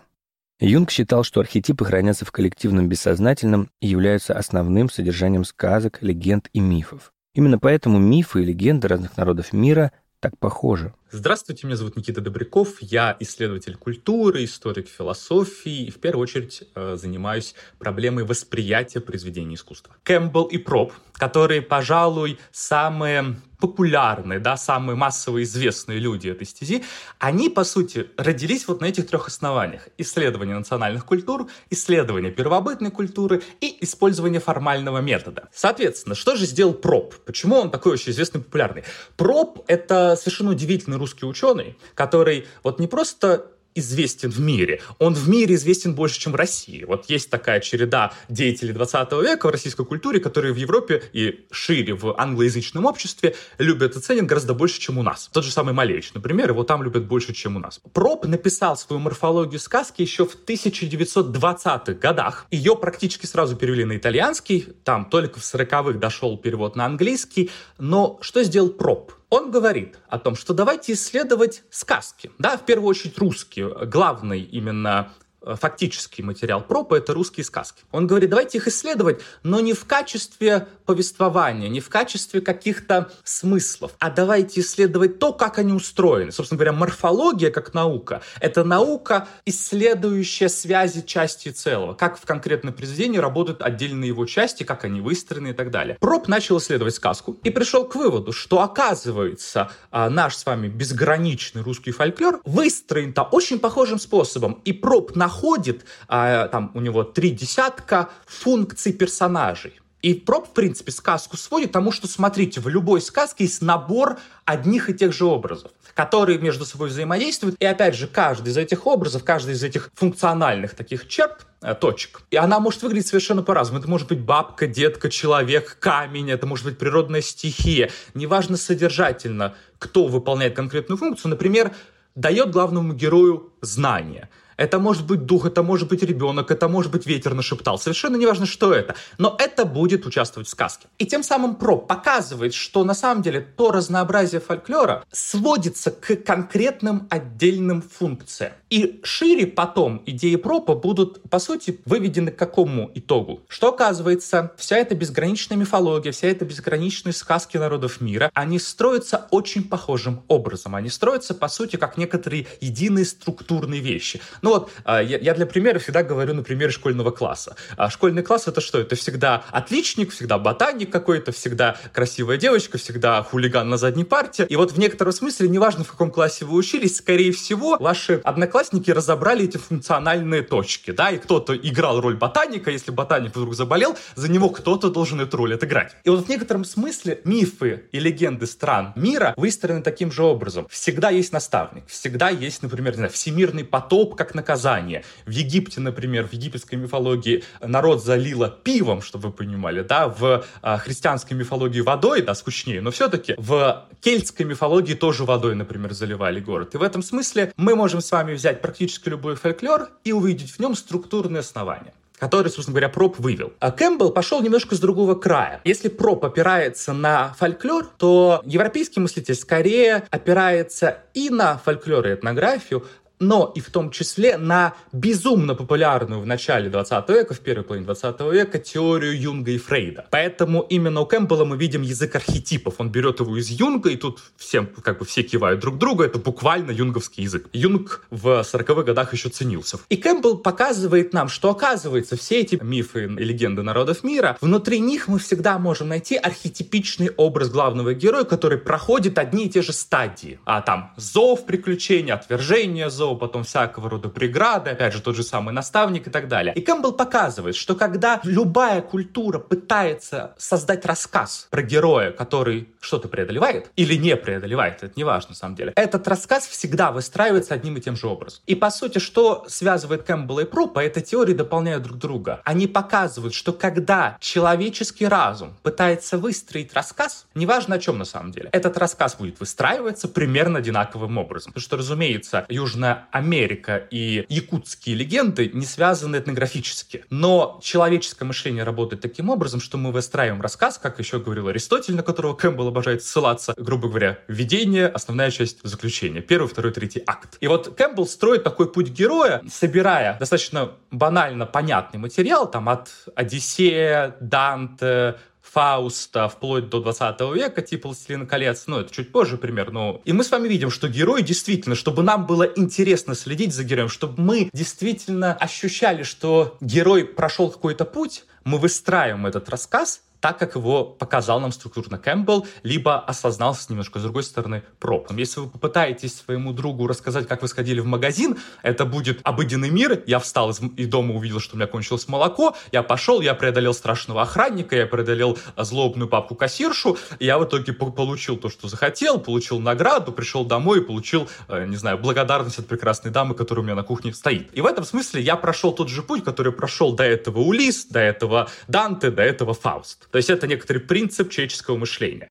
Юнг 0.61 0.91
считал, 0.91 1.23
что 1.23 1.39
архетипы 1.39 1.85
хранятся 1.85 2.25
в 2.25 2.33
коллективном 2.33 2.89
бессознательном 2.89 3.71
и 3.79 3.87
являются 3.87 4.37
основным 4.37 4.89
содержанием 4.89 5.45
сказок, 5.45 5.99
легенд 6.01 6.49
и 6.51 6.59
мифов. 6.59 7.13
Именно 7.33 7.59
поэтому 7.59 7.97
мифы 7.97 8.41
и 8.41 8.45
легенды 8.45 8.89
разных 8.89 9.15
народов 9.15 9.53
мира 9.53 9.93
так 10.19 10.37
похожи. 10.37 10.93
Здравствуйте, 11.11 11.65
меня 11.65 11.75
зовут 11.75 11.95
Никита 11.95 12.21
Добряков, 12.21 12.79
я 12.81 13.17
исследователь 13.19 13.75
культуры, 13.75 14.43
историк 14.43 14.87
философии 14.87 15.85
и 15.85 15.89
в 15.89 15.99
первую 15.99 16.21
очередь 16.21 16.65
э, 16.75 16.97
занимаюсь 16.97 17.55
проблемой 17.79 18.25
восприятия 18.25 18.99
произведений 18.99 19.55
искусства. 19.55 19.95
Кэмпбелл 20.03 20.45
и 20.45 20.59
Проб, 20.59 20.93
которые, 21.13 21.63
пожалуй, 21.63 22.37
самые 22.51 23.37
популярные, 23.59 24.39
да, 24.39 24.55
самые 24.55 24.95
массово 24.95 25.43
известные 25.43 25.99
люди 25.99 26.29
этой 26.29 26.47
стези, 26.47 26.83
они, 27.19 27.49
по 27.49 27.63
сути, 27.63 28.07
родились 28.17 28.67
вот 28.67 28.81
на 28.81 28.85
этих 28.85 29.07
трех 29.07 29.27
основаниях. 29.27 29.89
Исследование 29.97 30.57
национальных 30.57 31.05
культур, 31.05 31.49
исследование 31.69 32.31
первобытной 32.31 32.89
культуры 32.89 33.41
и 33.59 33.77
использование 33.81 34.39
формального 34.39 34.99
метода. 34.99 35.49
Соответственно, 35.53 36.15
что 36.15 36.35
же 36.35 36.45
сделал 36.45 36.73
Проб? 36.73 37.15
Почему 37.25 37.57
он 37.57 37.69
такой 37.69 37.93
очень 37.93 38.11
известный 38.13 38.39
и 38.39 38.43
популярный? 38.43 38.83
Проб— 39.17 39.65
это 39.67 40.15
совершенно 40.15 40.51
удивительный 40.51 40.97
русский 40.99 41.25
ученый, 41.25 41.77
который 41.95 42.45
вот 42.63 42.79
не 42.79 42.87
просто 42.87 43.51
известен 43.75 44.29
в 44.29 44.39
мире. 44.39 44.81
Он 44.99 45.13
в 45.13 45.27
мире 45.29 45.55
известен 45.55 45.93
больше, 45.95 46.19
чем 46.19 46.33
в 46.33 46.35
России. 46.35 46.83
Вот 46.83 47.09
есть 47.09 47.29
такая 47.29 47.59
череда 47.59 48.13
деятелей 48.27 48.73
20 48.73 49.11
века 49.23 49.47
в 49.47 49.51
российской 49.51 49.85
культуре, 49.85 50.19
которые 50.19 50.53
в 50.53 50.57
Европе 50.57 51.03
и 51.13 51.45
шире 51.51 51.93
в 51.93 52.19
англоязычном 52.19 52.85
обществе 52.85 53.35
любят 53.57 53.95
и 53.95 53.99
ценят 53.99 54.25
гораздо 54.25 54.53
больше, 54.53 54.79
чем 54.79 54.97
у 54.97 55.03
нас. 55.03 55.29
Тот 55.31 55.43
же 55.43 55.51
самый 55.51 55.73
Малевич, 55.73 56.13
например, 56.13 56.49
его 56.49 56.63
там 56.63 56.83
любят 56.83 57.05
больше, 57.05 57.33
чем 57.33 57.55
у 57.55 57.59
нас. 57.59 57.79
Проб 57.93 58.25
написал 58.25 58.77
свою 58.77 58.99
морфологию 58.99 59.59
сказки 59.59 60.01
еще 60.01 60.25
в 60.25 60.35
1920-х 60.45 61.93
годах. 61.93 62.47
Ее 62.51 62.75
практически 62.75 63.25
сразу 63.25 63.55
перевели 63.55 63.85
на 63.85 63.97
итальянский, 63.97 64.67
там 64.83 65.05
только 65.05 65.39
в 65.39 65.43
40-х 65.43 65.99
дошел 65.99 66.37
перевод 66.37 66.75
на 66.75 66.85
английский. 66.85 67.49
Но 67.77 68.17
что 68.21 68.43
сделал 68.43 68.69
Проб? 68.69 69.13
Он 69.29 69.51
говорит 69.51 69.99
о 70.07 70.19
том, 70.19 70.35
что 70.35 70.53
давайте 70.53 70.93
исследовать 70.93 71.63
сказки, 71.69 72.31
да, 72.37 72.57
в 72.57 72.65
первую 72.65 72.87
очередь 72.87 73.17
русские, 73.17 73.85
главный 73.85 74.41
именно 74.41 75.13
фактический 75.41 76.23
материал 76.23 76.61
пропа— 76.61 76.95
это 76.95 77.13
русские 77.13 77.43
сказки. 77.43 77.83
Он 77.91 78.07
говорит, 78.07 78.29
давайте 78.29 78.57
их 78.57 78.67
исследовать, 78.67 79.21
но 79.43 79.59
не 79.59 79.73
в 79.73 79.85
качестве 79.85 80.67
повествования, 80.85 81.69
не 81.69 81.79
в 81.79 81.89
качестве 81.89 82.41
каких-то 82.41 83.11
смыслов, 83.23 83.93
а 83.99 84.09
давайте 84.09 84.61
исследовать 84.61 85.19
то, 85.19 85.33
как 85.33 85.57
они 85.57 85.73
устроены. 85.73 86.31
Собственно 86.31 86.57
говоря, 86.57 86.73
морфология 86.73 87.51
как 87.51 87.73
наука— 87.73 88.21
это 88.41 88.63
наука, 88.63 89.27
исследующая 89.45 90.49
связи 90.49 91.01
части 91.01 91.49
целого, 91.49 91.93
как 91.93 92.17
в 92.17 92.25
конкретном 92.25 92.73
произведении 92.73 93.17
работают 93.17 93.61
отдельные 93.61 94.09
его 94.09 94.25
части, 94.25 94.63
как 94.63 94.83
они 94.83 95.01
выстроены 95.01 95.49
и 95.49 95.53
так 95.53 95.71
далее. 95.71 95.97
Проб 95.99 96.27
начал 96.27 96.57
исследовать 96.57 96.95
сказку 96.95 97.37
и 97.43 97.49
пришел 97.49 97.85
к 97.85 97.95
выводу, 97.95 98.31
что 98.31 98.61
оказывается 98.61 99.71
а, 99.91 100.09
наш 100.09 100.35
с 100.35 100.45
вами 100.45 100.67
безграничный 100.67 101.61
русский 101.61 101.91
фольклор 101.91 102.41
выстроен-то 102.43 103.23
очень 103.23 103.59
похожим 103.59 103.99
способом. 103.99 104.61
И 104.65 104.73
Проб 104.73 105.15
на 105.15 105.28
находит, 105.29 105.85
а, 106.07 106.47
там 106.47 106.71
у 106.73 106.81
него 106.81 107.03
три 107.03 107.29
десятка 107.29 108.09
функций 108.25 108.93
персонажей. 108.93 109.79
И 110.01 110.13
Проб, 110.13 110.47
в 110.47 110.53
принципе, 110.53 110.91
сказку 110.91 111.35
сводит 111.35 111.73
тому, 111.73 111.91
что, 111.91 112.07
смотрите, 112.07 112.61
в 112.61 112.69
любой 112.69 113.01
сказке 113.01 113.43
есть 113.43 113.61
набор 113.61 114.17
одних 114.45 114.89
и 114.89 114.93
тех 114.93 115.11
же 115.13 115.25
образов, 115.25 115.71
которые 115.93 116.39
между 116.39 116.65
собой 116.65 116.87
взаимодействуют. 116.87 117.57
И, 117.59 117.65
опять 117.65 117.95
же, 117.95 118.07
каждый 118.07 118.49
из 118.49 118.57
этих 118.57 118.87
образов, 118.87 119.25
каждый 119.25 119.55
из 119.55 119.63
этих 119.63 119.91
функциональных 119.93 120.73
таких 120.73 121.07
черт, 121.09 121.45
э, 121.61 121.75
точек. 121.75 122.21
И 122.31 122.37
она 122.37 122.61
может 122.61 122.81
выглядеть 122.81 123.07
совершенно 123.07 123.43
по-разному. 123.43 123.81
Это 123.81 123.89
может 123.89 124.07
быть 124.07 124.21
бабка, 124.21 124.67
детка, 124.67 125.09
человек, 125.09 125.77
камень, 125.81 126.31
это 126.31 126.47
может 126.47 126.65
быть 126.65 126.77
природная 126.77 127.21
стихия. 127.21 127.91
Неважно 128.13 128.55
содержательно, 128.55 129.53
кто 129.79 130.07
выполняет 130.07 130.55
конкретную 130.55 130.97
функцию. 130.97 131.31
Например, 131.31 131.71
дает 132.15 132.51
главному 132.51 132.93
герою 132.93 133.51
знания– 133.61 134.29
Это 134.59 134.77
может 134.77 135.07
быть 135.07 135.25
дух, 135.25 135.45
это 135.45 135.63
может 135.63 135.87
быть 135.87 136.03
ребенок, 136.03 136.51
это 136.51 136.67
может 136.67 136.91
быть 136.91 137.05
ветер 137.05 137.33
нашептал. 137.33 137.79
Совершенно 137.79 138.17
неважно, 138.17 138.45
что 138.45 138.73
это. 138.73 138.93
Но 139.17 139.37
это 139.39 139.63
будет 139.63 140.05
участвовать 140.05 140.49
в 140.49 140.51
сказке. 140.51 140.87
И 140.97 141.05
тем 141.05 141.23
самым 141.23 141.55
проб 141.55 141.87
показывает, 141.87 142.53
что 142.53 142.83
на 142.83 142.93
самом 142.93 143.21
деле 143.21 143.39
то 143.39 143.71
разнообразие 143.71 144.41
фольклора 144.41 145.05
сводится 145.13 145.91
к 145.91 146.13
конкретным 146.17 147.07
отдельным 147.09 147.81
функциям. 147.81 148.51
И 148.69 148.99
шире 149.03 149.47
потом 149.47 150.03
идеи 150.05 150.35
пропа 150.35 150.75
будут, 150.75 151.21
по 151.29 151.39
сути, 151.39 151.79
выведены 151.85 152.31
к 152.31 152.35
какому 152.35 152.91
итогу? 152.93 153.41
Что 153.47 153.69
оказывается, 153.69 154.53
вся 154.57 154.77
эта 154.77 154.93
безграничная 154.93 155.57
мифология, 155.57 156.11
вся 156.11 156.27
эта 156.27 156.45
безграничные 156.45 157.13
сказки 157.13 157.57
народов 157.57 157.99
мира, 157.99 158.29
они 158.35 158.59
строятся 158.59 159.27
очень 159.31 159.63
похожим 159.63 160.21
образом. 160.27 160.75
Они 160.75 160.89
строятся, 160.89 161.33
по 161.33 161.47
сути, 161.47 161.77
как 161.77 161.97
некоторые 161.97 162.45
единые 162.61 163.05
структурные 163.05 163.81
вещи. 163.81 164.21
Ну 164.43 164.51
вот, 164.51 164.71
а, 164.83 165.01
я 165.01 165.33
для 165.33 165.47
примера 165.47 165.79
всегда 165.79 166.03
говорю 166.03 166.35
на 166.35 166.43
примере 166.43 166.71
школьного 166.71 167.09
класса. 167.09 167.55
А 167.75 167.89
школьный 167.89 168.21
класс 168.21 168.47
это 168.47 168.61
что? 168.61 168.79
Это 168.79 168.95
всегда 168.95 169.45
отличник, 169.49 170.11
всегда 170.11 170.37
ботаник 170.37 170.91
какой-то, 170.91 171.31
всегда 171.31 171.75
красивая 171.91 172.37
девочка, 172.37 172.77
всегда 172.77 173.23
хулиган 173.23 173.67
на 173.67 173.77
задней 173.77 174.03
парте. 174.03 174.45
И 174.47 174.55
вот 174.55 174.73
в 174.73 174.77
некотором 174.77 175.11
смысле, 175.11 175.49
неважно 175.49 175.83
в 175.83 175.91
каком 175.91 176.11
классе 176.11 176.45
вы 176.45 176.55
учились, 176.55 176.97
скорее 176.97 177.31
всего, 177.31 177.77
ваши 177.79 178.21
одноклассники 178.23 178.58
разобрали 178.91 179.45
эти 179.45 179.57
функциональные 179.57 180.41
точки, 180.41 180.91
да, 180.91 181.11
и 181.11 181.17
кто-то 181.17 181.55
играл 181.55 182.01
роль 182.01 182.15
ботаника, 182.15 182.71
если 182.71 182.91
ботаник 182.91 183.35
вдруг 183.35 183.55
заболел, 183.55 183.97
за 184.15 184.29
него 184.29 184.49
кто-то 184.49 184.89
должен 184.89 185.21
эту 185.21 185.37
роль 185.37 185.53
отыграть. 185.53 185.95
И 186.03 186.09
вот 186.09 186.25
в 186.25 186.29
некотором 186.29 186.65
смысле 186.65 187.21
мифы 187.23 187.83
и 187.91 187.99
легенды 187.99 188.47
стран 188.47 188.93
мира 188.95 189.33
выстроены 189.37 189.81
таким 189.81 190.11
же 190.11 190.23
образом. 190.23 190.67
Всегда 190.69 191.09
есть 191.09 191.31
наставник, 191.33 191.83
всегда 191.87 192.29
есть, 192.29 192.63
например, 192.63 192.93
не 192.93 192.97
знаю, 192.97 193.11
всемирный 193.11 193.63
потоп 193.63 194.15
как 194.15 194.35
наказание. 194.35 195.03
В 195.25 195.31
Египте, 195.31 195.79
например, 195.81 196.27
в 196.27 196.33
египетской 196.33 196.75
мифологии 196.75 197.43
народ 197.61 198.03
залило 198.03 198.49
пивом, 198.49 199.01
чтобы 199.01 199.29
вы 199.29 199.33
понимали, 199.33 199.81
да, 199.81 200.07
в 200.07 200.43
а, 200.61 200.77
христианской 200.77 201.37
мифологии 201.37 201.81
водой, 201.81 202.21
да, 202.21 202.35
скучнее, 202.35 202.81
но 202.81 202.91
все-таки 202.91 203.35
в 203.37 203.85
кельтской 204.01 204.45
мифологии 204.45 204.93
тоже 204.93 205.23
водой, 205.23 205.55
например, 205.55 205.93
заливали 205.93 206.39
город. 206.39 206.75
И 206.75 206.77
в 206.77 206.83
этом 206.83 207.03
смысле 207.03 207.53
мы 207.57 207.75
можем 207.75 208.01
с 208.01 208.11
вами 208.11 208.33
взять 208.33 208.48
практически 208.55 209.09
любой 209.09 209.35
фольклор 209.35 209.89
и 210.03 210.11
увидеть 210.11 210.51
в 210.51 210.59
нем 210.59 210.75
структурные 210.75 211.39
основания 211.39 211.93
который, 212.19 212.49
собственно 212.49 212.73
говоря, 212.73 212.89
Пропп 212.89 213.17
вывел. 213.17 213.53
А 213.59 213.71
Кэмпбелл 213.71 214.11
пошел 214.11 214.41
немножко 214.41 214.75
с 214.75 214.79
другого 214.79 215.15
края. 215.15 215.61
Если 215.63 215.87
Пропп 215.87 216.25
опирается 216.25 216.93
на 216.93 217.33
фольклор, 217.39 217.89
то 217.97 218.41
европейский 218.45 218.99
мыслитель 218.99 219.35
скорее 219.35 220.03
опирается 220.11 220.99
и 221.13 221.29
на 221.29 221.57
фольклор 221.57 222.07
и 222.07 222.13
этнографию, 222.13 222.85
но 223.19 223.51
и 223.55 223.59
в 223.59 223.69
том 223.69 223.91
числе 223.91 224.37
на 224.37 224.73
безумно 224.91 225.55
популярную 225.55 226.21
в 226.21 226.25
начале 226.25 226.69
20 226.69 227.09
века, 227.09 227.33
в 227.33 227.39
первой 227.39 227.63
половине 227.63 227.85
20 227.85 228.19
века, 228.31 228.59
теорию 228.59 229.19
Юнга 229.19 229.51
и 229.51 229.57
Фрейда. 229.57 230.07
Поэтому 230.09 230.61
именно 230.61 231.01
у 231.01 231.05
Кэмпбелла 231.05 231.45
мы 231.45 231.57
видим 231.57 231.81
язык 231.81 232.15
архетипов. 232.15 232.75
Он 232.77 232.89
берет 232.89 233.19
его 233.19 233.37
из 233.37 233.49
Юнга, 233.49 233.89
и 233.89 233.95
тут 233.95 234.19
всем, 234.37 234.67
как 234.67 234.99
бы 234.99 235.05
все 235.05 235.23
кивают 235.23 235.59
друг 235.59 235.77
другу, 235.77 236.03
это 236.03 236.19
буквально 236.19 236.71
юнговский 236.71 237.23
язык. 237.23 237.47
Юнг 237.53 238.05
в 238.09 238.27
40-х 238.41 238.83
годах 238.83 239.13
еще 239.13 239.29
ценился. 239.29 239.79
И 239.89 239.97
Кэмпбелл 239.97 240.37
показывает 240.37 241.13
нам, 241.13 241.27
что 241.27 241.49
оказывается 241.49 242.15
все 242.15 242.39
эти 242.39 242.59
мифы 242.61 243.05
и 243.05 243.23
легенды 243.23 243.63
народов 243.63 244.03
мира, 244.03 244.37
внутри 244.41 244.79
них 244.79 245.07
мы 245.07 245.19
всегда 245.19 245.59
можем 245.59 245.89
найти 245.89 246.15
архетипичный 246.15 247.11
образ 247.17 247.49
главного 247.49 247.93
героя, 247.93 248.23
который 248.23 248.57
проходит 248.57 249.17
одни 249.17 249.45
и 249.45 249.49
те 249.49 249.61
же 249.61 249.73
стадии. 249.73 250.39
А 250.45 250.61
там 250.61 250.93
зов 250.95 251.45
приключения, 251.45 252.13
отвержение 252.13 252.89
зова, 253.09 253.17
потом 253.17 253.43
всякого 253.43 253.89
рода 253.89 254.09
преграды, 254.09 254.71
опять 254.71 254.93
же, 254.93 255.01
тот 255.01 255.15
же 255.15 255.23
самый 255.23 255.53
наставник 255.53 256.07
и 256.07 256.09
так 256.09 256.27
далее. 256.27 256.53
И 256.53 256.61
Кэмпбелл 256.61 256.93
показывает, 256.93 257.55
что 257.55 257.75
когда 257.75 258.19
любая 258.23 258.81
культура 258.81 259.39
пытается 259.39 260.33
создать 260.37 260.85
рассказ 260.85 261.47
про 261.49 261.61
героя, 261.61 262.11
который 262.11 262.69
что-то 262.79 263.07
преодолевает 263.07 263.71
или 263.75 263.95
не 263.95 264.15
преодолевает, 264.15 264.83
это 264.83 264.93
не 264.95 265.03
важно 265.03 265.29
на 265.29 265.35
самом 265.35 265.55
деле, 265.55 265.73
этот 265.75 266.07
рассказ 266.07 266.47
всегда 266.47 266.91
выстраивается 266.91 267.53
одним 267.53 267.77
и 267.77 267.81
тем 267.81 267.95
же 267.95 268.07
образом. 268.07 268.41
И 268.47 268.55
по 268.55 268.69
сути, 268.69 268.99
что 268.99 269.45
связывает 269.47 270.03
Кэмпбелла 270.03 270.41
и 270.41 270.45
Проппа, 270.45 270.79
эти 270.79 270.99
теории 271.01 271.33
дополняют 271.33 271.83
друг 271.83 271.97
друга. 271.97 272.41
Они 272.45 272.67
показывают, 272.67 273.33
что 273.33 273.53
когда 273.53 274.17
человеческий 274.19 275.07
разум 275.07 275.55
пытается 275.63 276.17
выстроить 276.17 276.73
рассказ, 276.73 277.25
неважно 277.35 277.75
о 277.75 277.79
чем 277.79 277.97
на 277.97 278.05
самом 278.05 278.31
деле, 278.31 278.49
этот 278.51 278.77
рассказ 278.77 279.15
будет 279.15 279.39
выстраиваться 279.39 280.07
примерно 280.07 280.59
одинаковым 280.59 281.17
образом. 281.17 281.51
Потому 281.51 281.63
что, 281.63 281.77
разумеется, 281.77 282.45
Южная 282.49 282.98
Америка 283.11 283.77
и 283.77 284.25
якутские 284.29 284.95
легенды 284.95 285.49
не 285.53 285.65
связаны 285.65 286.17
этнографически. 286.17 287.05
Но 287.09 287.59
человеческое 287.63 288.25
мышление 288.25 288.63
работает 288.63 289.01
таким 289.01 289.29
образом, 289.29 289.59
что 289.59 289.77
мы 289.77 289.91
выстраиваем 289.91 290.41
рассказ, 290.41 290.77
как 290.77 290.99
еще 290.99 291.19
говорил 291.19 291.47
Аристотель, 291.47 291.95
на 291.95 292.03
которого 292.03 292.33
Кэмпбелл 292.35 292.67
обожает 292.67 293.03
ссылаться, 293.03 293.53
грубо 293.57 293.89
говоря, 293.89 294.19
введение, 294.27 294.87
основная 294.87 295.31
часть, 295.31 295.59
заключение. 295.63 296.21
Первый, 296.21 296.47
второй, 296.47 296.71
третий 296.71 297.03
акт. 297.05 297.37
И 297.39 297.47
вот 297.47 297.75
Кэмпбелл 297.75 298.07
строит 298.07 298.43
такой 298.43 298.71
путь 298.71 298.89
героя, 298.89 299.41
собирая 299.49 300.17
достаточно 300.19 300.71
банально 300.91 301.45
понятный 301.45 301.99
материал, 301.99 302.49
там 302.49 302.69
от 302.69 302.89
Одиссея, 303.15 304.15
Данте, 304.19 305.15
Фауста 305.51 306.27
вплоть 306.29 306.69
до 306.69 306.79
20 306.79 307.21
века, 307.33 307.61
типа 307.61 307.89
«Властелина 307.89 308.25
колец», 308.25 308.65
ну, 308.67 308.79
это 308.79 308.93
чуть 308.93 309.11
позже 309.11 309.37
примерно. 309.37 309.99
И 310.05 310.13
мы 310.13 310.23
с 310.23 310.31
вами 310.31 310.47
видим, 310.47 310.69
что 310.69 310.87
герой 310.87 311.23
действительно, 311.23 311.75
чтобы 311.75 312.03
нам 312.03 312.25
было 312.25 312.43
интересно 312.43 313.15
следить 313.15 313.53
за 313.53 313.63
героем, 313.63 313.89
чтобы 313.89 314.21
мы 314.21 314.49
действительно 314.53 315.33
ощущали, 315.33 316.03
что 316.03 316.57
герой 316.61 317.05
прошел 317.05 317.49
какой-то 317.49 317.85
путь, 317.85 318.25
мы 318.43 318.57
выстраиваем 318.57 319.25
этот 319.25 319.49
рассказ, 319.49 320.01
так, 320.19 320.37
как 320.37 320.55
его 320.55 320.83
показал 320.83 321.39
нам 321.39 321.51
структурно 321.51 321.97
Кэмпбелл, 321.97 322.45
либо 322.63 322.99
осознался 322.99 323.67
немножко 323.69 323.99
с 323.99 324.03
другой 324.03 324.23
стороны 324.23 324.63
Пропп. 324.79 325.11
Если 325.11 325.39
вы 325.39 325.49
попытаетесь 325.49 326.17
своему 326.17 326.53
другу 326.53 326.87
рассказать, 326.87 327.27
как 327.27 327.41
вы 327.41 327.47
сходили 327.47 327.79
в 327.79 327.85
магазин, 327.85 328.37
это 328.61 328.85
будет 328.85 329.21
обыденный 329.23 329.69
мир. 329.69 330.03
Я 330.05 330.19
встал 330.19 330.51
из 330.51 330.87
дома, 330.87 331.15
увидел, 331.15 331.39
что 331.39 331.55
у 331.55 331.57
меня 331.57 331.67
кончилось 331.67 332.07
молоко, 332.07 332.55
я 332.71 332.83
пошел, 332.83 333.21
я 333.21 333.33
преодолел 333.33 333.73
страшного 333.73 334.21
охранника, 334.21 334.75
я 334.75 334.85
преодолел 334.85 335.37
злобную 335.57 336.09
папку-кассиршу, 336.09 336.97
я 337.19 337.39
в 337.39 337.45
итоге 337.45 337.73
получил 337.73 338.37
то, 338.37 338.49
что 338.49 338.67
захотел, 338.67 339.19
получил 339.19 339.59
награду, 339.59 340.11
пришел 340.11 340.43
домой 340.43 340.79
и 340.79 340.81
получил, 340.81 341.29
э, 341.47 341.65
не 341.65 341.77
знаю, 341.77 341.97
благодарность 341.97 342.59
от 342.59 342.67
прекрасной 342.67 343.11
дамы, 343.11 343.35
которая 343.35 343.63
у 343.63 343.65
меня 343.65 343.75
на 343.75 343.83
кухне 343.83 344.13
стоит. 344.13 344.49
И 344.53 344.61
в 344.61 344.65
этом 344.65 344.83
смысле 344.83 345.21
я 345.21 345.35
прошел 345.35 345.71
тот 345.71 345.89
же 345.89 346.03
путь, 346.03 346.23
который 346.23 346.51
прошел 346.51 346.93
до 346.93 347.03
этого 347.03 347.39
Улис, 347.39 347.85
до 347.85 347.99
этого 347.99 348.28
Данте, 348.67 349.11
до 349.11 349.23
этого 349.23 349.53
Фауст. 349.53 350.09
То 350.11 350.17
есть 350.17 350.29
это 350.29 350.47
некоторый 350.47 350.79
принцип 350.79 351.29
человеческого 351.29 351.77
мышления. 351.77 352.29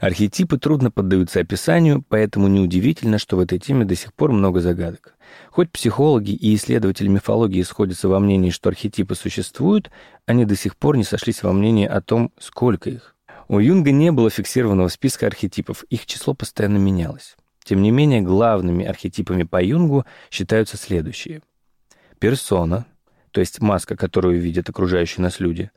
Архетипы 0.00 0.58
трудно 0.58 0.90
поддаются 0.90 1.40
описанию, 1.40 2.02
поэтому 2.08 2.48
неудивительно, 2.48 3.18
что 3.18 3.36
в 3.36 3.40
этой 3.40 3.58
теме 3.58 3.84
до 3.84 3.94
сих 3.94 4.14
пор 4.14 4.32
много 4.32 4.60
загадок. 4.60 5.14
Хоть 5.50 5.70
психологи 5.70 6.30
и 6.30 6.54
исследователи 6.54 7.08
мифологии 7.08 7.62
сходятся 7.62 8.08
во 8.08 8.18
мнении, 8.18 8.48
что 8.48 8.70
архетипы 8.70 9.14
существуют, 9.14 9.90
они 10.24 10.46
до 10.46 10.56
сих 10.56 10.76
пор 10.76 10.96
не 10.96 11.04
сошлись 11.04 11.42
во 11.42 11.52
мнении 11.52 11.86
о 11.86 12.00
том, 12.00 12.32
сколько 12.38 12.88
их. 12.88 13.14
У 13.48 13.58
Юнга 13.58 13.90
не 13.90 14.10
было 14.10 14.30
фиксированного 14.30 14.88
списка 14.88 15.26
архетипов, 15.26 15.84
их 15.90 16.06
число 16.06 16.32
постоянно 16.32 16.78
менялось. 16.78 17.36
Тем 17.64 17.82
не 17.82 17.90
менее, 17.90 18.20
главными 18.20 18.84
архетипами 18.84 19.42
по 19.42 19.62
Юнгу 19.62 20.04
считаются 20.30 20.76
следующие. 20.76 21.42
Персона, 22.18 22.86
то 23.30 23.40
есть 23.40 23.60
маска, 23.60 23.96
которую 23.96 24.40
видят 24.40 24.68
окружающие 24.68 25.22
нас 25.22 25.40
люди, 25.40 25.70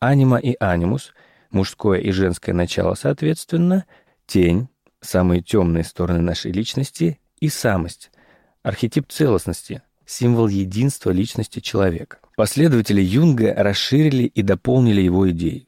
анима 0.00 0.38
и 0.38 0.56
анимус, 0.60 1.12
мужское 1.50 1.98
и 1.98 2.10
женское 2.10 2.52
начало 2.52 2.94
соответственно, 2.94 3.84
тень, 4.26 4.68
самые 5.00 5.42
темные 5.42 5.84
стороны 5.84 6.20
нашей 6.20 6.52
личности, 6.52 7.18
и 7.40 7.48
самость, 7.48 8.10
архетип 8.62 9.10
целостности, 9.10 9.82
символ 10.06 10.48
единства 10.48 11.10
личности 11.10 11.60
человека. 11.60 12.18
Последователи 12.36 13.00
Юнга 13.00 13.54
расширили 13.54 14.24
и 14.24 14.42
дополнили 14.42 15.00
его 15.00 15.30
идеи. 15.30 15.66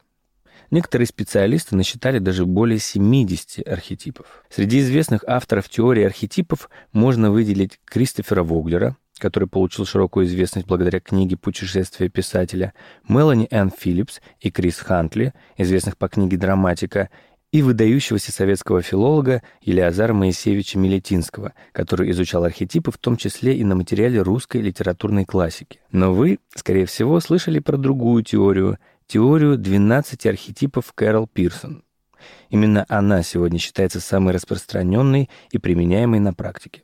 Некоторые 0.73 1.07
специалисты 1.07 1.77
насчитали 1.77 2.19
даже 2.19 2.47
более 2.47 2.79
70 2.79 3.69
архетипов. 3.69 4.43
Среди 4.49 4.81
известных 4.81 5.23
авторов 5.27 5.69
теории 5.69 6.03
архетипов 6.03 6.71
можно 6.93 7.31
выделить 7.31 7.79
Кристофера 7.85 8.43
Воглера, 8.43 8.97
который 9.19 9.49
получил 9.49 9.85
широкую 9.85 10.25
известность 10.25 10.67
благодаря 10.67 10.99
книге 11.01 11.37
«Путешествие 11.37 12.09
писателя», 12.09 12.73
Мелани 13.07 13.47
Энн 13.51 13.71
Филлипс 13.71 14.23
и 14.41 14.51
Крис 14.51 14.79
Хантли, 14.79 15.35
известных 15.59 15.99
по 15.99 16.09
книге 16.09 16.39
«Драматика», 16.39 17.11
и 17.53 17.61
выдающегося 17.61 18.33
советского 18.33 18.81
филолога 18.81 19.43
Елеазара 19.61 20.15
Моисеевича 20.15 20.79
Милетинского, 20.79 21.53
который 21.73 22.11
изучал 22.11 22.45
архетипы, 22.45 22.91
в 22.91 22.97
том 22.97 23.19
числе 23.19 23.55
и 23.55 23.63
на 23.63 23.75
материале 23.75 24.23
русской 24.23 24.63
литературной 24.63 25.27
классики. 25.27 25.81
Но 25.91 26.15
вы, 26.15 26.39
скорее 26.57 26.87
всего, 26.87 27.21
слышали 27.21 27.59
про 27.59 27.77
другую 27.77 28.25
теорию, 28.25 28.79
теорию 29.07 29.57
12 29.57 30.27
архетипов 30.27 30.93
Кэрол 30.95 31.27
Пирсон. 31.27 31.85
Именно 32.51 32.87
она 32.89 33.23
сегодня 33.23 33.59
считается 33.59 34.01
самой 34.01 34.35
распространенной 34.35 35.29
и 35.51 35.59
применяемой 35.59 36.21
на 36.21 36.33
практике. 36.35 36.83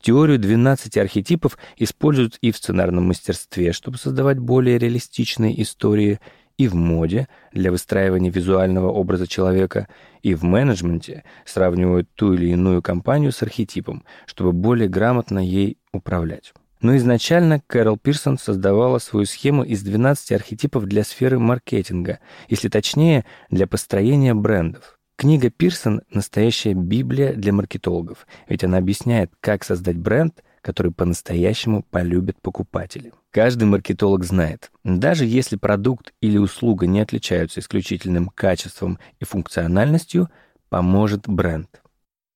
Теорию 0.00 0.38
12 0.38 0.96
архетипов 0.98 1.56
используют 1.76 2.38
и 2.40 2.50
в 2.52 2.56
сценарном 2.56 3.08
мастерстве, 3.08 3.72
чтобы 3.72 3.98
создавать 3.98 4.38
более 4.38 4.78
реалистичные 4.78 5.60
истории, 5.62 6.20
и 6.56 6.68
в 6.68 6.74
моде 6.74 7.28
для 7.52 7.70
выстраивания 7.70 8.30
визуального 8.30 8.88
образа 8.88 9.26
человека, 9.26 9.88
и 10.22 10.34
в 10.34 10.44
менеджменте 10.44 11.24
сравнивают 11.44 12.08
ту 12.14 12.34
или 12.34 12.50
иную 12.50 12.82
компанию 12.82 13.32
с 13.32 13.42
архетипом, 13.42 14.04
чтобы 14.26 14.52
более 14.52 14.88
грамотно 14.88 15.38
ей 15.38 15.78
управлять. 15.92 16.52
Но 16.84 16.94
изначально 16.96 17.62
Кэрол 17.66 17.96
Пирсон 17.96 18.36
создавала 18.36 18.98
свою 18.98 19.24
схему 19.24 19.64
из 19.64 19.82
12 19.82 20.32
архетипов 20.32 20.84
для 20.84 21.02
сферы 21.02 21.38
маркетинга, 21.38 22.18
если 22.50 22.68
точнее, 22.68 23.24
для 23.48 23.66
построения 23.66 24.34
брендов. 24.34 24.98
Книга 25.16 25.48
Пирсон— 25.48 26.02
настоящая 26.10 26.74
библия 26.74 27.32
для 27.32 27.54
маркетологов, 27.54 28.26
ведь 28.50 28.64
она 28.64 28.76
объясняет, 28.76 29.32
как 29.40 29.64
создать 29.64 29.96
бренд, 29.96 30.44
который 30.60 30.92
по-настоящему 30.92 31.82
полюбят 31.90 32.38
покупатели. 32.42 33.14
Каждый 33.30 33.64
маркетолог 33.64 34.22
знает, 34.22 34.70
даже 34.84 35.24
если 35.24 35.56
продукт 35.56 36.12
или 36.20 36.36
услуга 36.36 36.86
не 36.86 37.00
отличаются 37.00 37.60
исключительным 37.60 38.28
качеством 38.28 38.98
и 39.20 39.24
функциональностью, 39.24 40.28
поможет 40.68 41.26
бренд. 41.30 41.80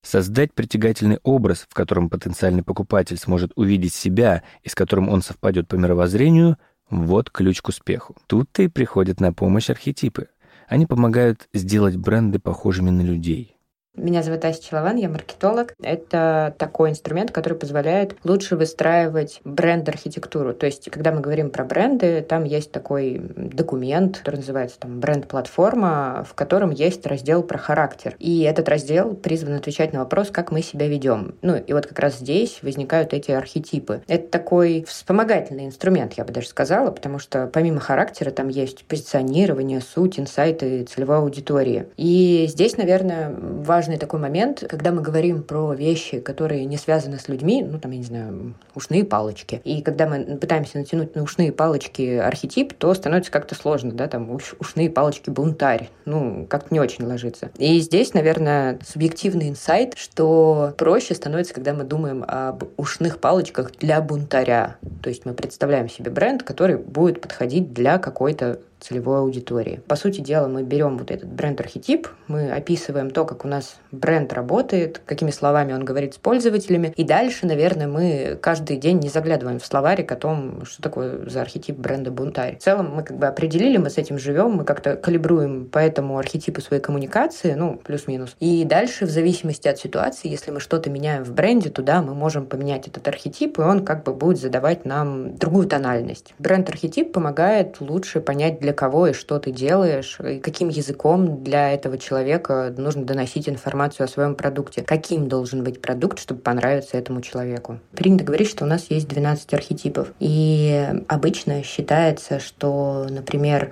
Создать 0.01 0.53
притягательный 0.53 1.19
образ, 1.23 1.65
в 1.69 1.73
котором 1.73 2.09
потенциальный 2.09 2.63
покупатель 2.63 3.17
сможет 3.17 3.51
увидеть 3.55 3.93
себя 3.93 4.43
и 4.63 4.69
с 4.69 4.75
которым 4.75 5.09
он 5.09 5.21
совпадет 5.21 5.67
по 5.67 5.75
мировоззрению— 5.75 6.57
вот 6.89 7.29
ключ 7.29 7.61
к 7.61 7.67
успеху. 7.67 8.15
Тут-то 8.27 8.63
и 8.63 8.67
приходят 8.67 9.19
на 9.19 9.31
помощь 9.31 9.69
архетипы. 9.69 10.29
Они 10.67 10.85
помогают 10.85 11.47
сделать 11.53 11.97
бренды 11.97 12.39
похожими 12.39 12.89
на 12.89 13.01
людей— 13.01 13.55
меня 13.99 14.23
зовут 14.23 14.43
Ася 14.45 14.63
Челован, 14.63 14.97
я 14.97 15.09
маркетолог. 15.09 15.73
Это 15.81 16.55
такой 16.57 16.91
инструмент, 16.91 17.31
который 17.31 17.57
позволяет 17.57 18.15
лучше 18.23 18.55
выстраивать 18.55 19.41
бренд-архитектуру. 19.43 20.53
То 20.53 20.65
есть, 20.65 20.89
когда 20.89 21.11
мы 21.11 21.21
говорим 21.21 21.49
про 21.49 21.63
бренды, 21.63 22.21
там 22.21 22.43
есть 22.43 22.71
такой 22.71 23.21
документ, 23.35 24.19
который 24.19 24.37
называется 24.37 24.79
там 24.79 24.99
бренд-платформа, 24.99 26.25
в 26.27 26.33
котором 26.33 26.71
есть 26.71 27.05
раздел 27.05 27.43
про 27.43 27.57
характер. 27.57 28.15
И 28.19 28.41
этот 28.41 28.69
раздел 28.69 29.13
призван 29.15 29.55
отвечать 29.55 29.93
на 29.93 29.99
вопрос, 29.99 30.29
как 30.31 30.51
мы 30.51 30.61
себя 30.61 30.87
ведем. 30.87 31.35
Ну, 31.41 31.55
и 31.55 31.73
вот 31.73 31.85
как 31.85 31.99
раз 31.99 32.19
здесь 32.19 32.59
возникают 32.61 33.13
эти 33.13 33.31
архетипы. 33.31 34.01
Это 34.07 34.27
такой 34.29 34.85
вспомогательный 34.87 35.65
инструмент, 35.65 36.13
я 36.13 36.23
бы 36.23 36.31
даже 36.31 36.47
сказала, 36.47 36.91
потому 36.91 37.19
что 37.19 37.47
помимо 37.47 37.79
характера 37.79 38.31
там 38.31 38.47
есть 38.47 38.85
позиционирование, 38.85 39.81
суть, 39.81 40.19
инсайты 40.19 40.83
целевой 40.83 41.17
аудитории. 41.17 41.85
И 41.97 42.45
здесь, 42.49 42.77
наверное, 42.77 43.33
важно 43.37 43.88
важный 43.89 43.97
такой 43.97 44.19
момент, 44.19 44.63
когда 44.69 44.91
мы 44.91 45.01
говорим 45.01 45.41
про 45.41 45.73
вещи, 45.73 46.19
которые 46.19 46.65
не 46.65 46.77
связаны 46.77 47.17
с 47.17 47.27
людьми, 47.27 47.63
ну, 47.63 47.79
там, 47.79 47.91
я 47.91 47.97
не 47.97 48.03
знаю, 48.03 48.53
ушные 48.75 49.03
палочки. 49.03 49.61
И 49.63 49.81
когда 49.81 50.07
мы 50.07 50.37
пытаемся 50.37 50.77
натянуть 50.77 51.15
на 51.15 51.23
ушные 51.23 51.51
палочки 51.51 52.17
архетип, 52.17 52.73
то 52.73 52.93
становится 52.93 53.31
как-то 53.31 53.55
сложно, 53.55 53.91
да, 53.91 54.07
там, 54.07 54.29
уш, 54.29 54.55
ушные 54.59 54.89
палочки 54.89 55.31
бунтарь. 55.31 55.89
Ну, 56.05 56.45
как-то 56.47 56.73
не 56.73 56.79
очень 56.79 57.05
ложится. 57.05 57.49
И 57.57 57.79
здесь, 57.79 58.13
наверное, 58.13 58.79
субъективный 58.85 59.49
инсайт, 59.49 59.95
что 59.97 60.73
проще 60.77 61.15
становится, 61.15 61.53
когда 61.55 61.73
мы 61.73 61.83
думаем 61.83 62.23
об 62.27 62.65
ушных 62.77 63.19
палочках 63.19 63.71
для 63.79 64.01
бунтаря. 64.01 64.77
То 65.01 65.09
есть 65.09 65.25
мы 65.25 65.33
представляем 65.33 65.89
себе 65.89 66.11
бренд, 66.11 66.43
который 66.43 66.77
будет 66.77 67.21
подходить 67.21 67.73
для 67.73 67.97
какой-то 67.97 68.59
целевой 68.79 69.19
аудитории. 69.19 69.81
По 69.87 69.95
сути 69.95 70.21
дела, 70.21 70.47
мы 70.47 70.63
берем 70.63 70.97
вот 70.97 71.11
этот 71.11 71.29
бренд-архетип, 71.29 72.07
мы 72.27 72.51
описываем 72.51 73.09
то, 73.11 73.25
как 73.25 73.45
у 73.45 73.47
нас 73.47 73.77
бренд 73.91 74.31
работает, 74.33 75.01
какими 75.05 75.31
словами 75.31 75.73
он 75.73 75.83
говорит 75.83 76.13
с 76.13 76.17
пользователями, 76.17 76.93
и 76.95 77.03
дальше, 77.03 77.45
наверное, 77.45 77.87
мы 77.87 78.37
каждый 78.41 78.77
день 78.77 78.99
не 78.99 79.09
заглядываем 79.09 79.59
в 79.59 79.65
словарик 79.65 80.11
о 80.11 80.15
том, 80.15 80.65
что 80.65 80.81
такое 80.81 81.29
за 81.29 81.41
архетип 81.41 81.77
бренда 81.77 82.11
бунтарь. 82.11 82.57
В 82.57 82.63
целом 82.63 82.95
мы 82.95 83.03
как 83.03 83.17
бы 83.17 83.27
определили, 83.27 83.77
мы 83.77 83.89
с 83.89 83.97
этим 83.97 84.17
живем, 84.17 84.51
мы 84.51 84.63
как-то 84.63 84.95
калибруем 84.95 85.65
по 85.65 85.79
этому 85.79 86.17
архетипу 86.17 86.61
своей 86.61 86.81
коммуникации, 86.81 87.53
ну, 87.53 87.79
плюс-минус. 87.83 88.35
И 88.39 88.63
дальше, 88.63 89.05
в 89.05 89.09
зависимости 89.09 89.67
от 89.67 89.77
ситуации, 89.77 90.29
если 90.29 90.51
мы 90.51 90.59
что-то 90.59 90.89
меняем 90.89 91.23
в 91.23 91.33
бренде, 91.33 91.69
туда 91.69 92.01
мы 92.01 92.13
можем 92.13 92.45
поменять 92.45 92.87
этот 92.87 93.07
архетип, 93.07 93.59
и 93.59 93.61
он 93.61 93.85
как 93.85 94.03
бы 94.03 94.13
будет 94.13 94.39
задавать 94.39 94.85
нам 94.85 95.35
другую 95.35 95.67
тональность. 95.67 96.33
Бренд-архетип 96.39 97.11
помогает 97.11 97.81
лучше 97.81 98.21
понять, 98.21 98.59
для 98.59 98.68
для 98.69 98.73
кого 98.75 99.07
и 99.07 99.13
что 99.13 99.39
ты 99.39 99.51
делаешь, 99.51 100.19
и 100.19 100.39
каким 100.39 100.69
языком 100.69 101.43
для 101.43 101.71
этого 101.71 101.97
человека 101.97 102.71
нужно 102.77 103.03
доносить 103.03 103.49
информацию 103.49 104.05
о 104.05 104.07
своем 104.07 104.35
продукте, 104.35 104.83
каким 104.83 105.27
должен 105.27 105.63
быть 105.63 105.81
продукт, 105.81 106.19
чтобы 106.19 106.41
понравиться 106.41 106.95
этому 106.95 107.21
человеку. 107.21 107.79
Принято 107.93 108.23
говорить, 108.23 108.47
что 108.47 108.65
у 108.65 108.67
нас 108.67 108.85
есть 108.89 109.07
12 109.07 109.55
архетипов, 109.55 110.13
и 110.19 110.87
обычно 111.07 111.63
считается, 111.63 112.39
что, 112.39 113.07
например, 113.09 113.71